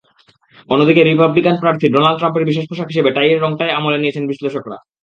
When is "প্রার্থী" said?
1.61-1.85